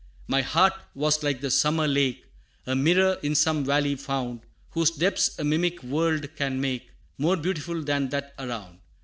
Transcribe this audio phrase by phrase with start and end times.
[0.27, 2.25] My heart was like the summer lake,
[2.65, 6.89] A mirror in some valley found, Whose depths a mimic world can make
[7.19, 8.79] More beautiful than that around.